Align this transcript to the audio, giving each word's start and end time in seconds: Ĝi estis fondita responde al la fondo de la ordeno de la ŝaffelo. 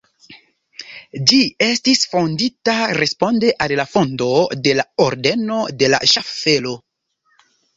Ĝi 1.31 1.41
estis 1.65 2.01
fondita 2.13 2.77
responde 2.99 3.53
al 3.67 3.75
la 3.83 3.87
fondo 3.93 4.31
de 4.69 4.75
la 4.81 4.87
ordeno 5.09 5.63
de 5.83 5.93
la 5.97 6.01
ŝaffelo. 6.15 6.75